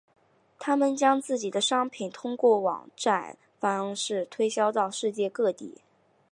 [0.57, 5.79] 他们将自己的商品通过网展方式推销到世界各地。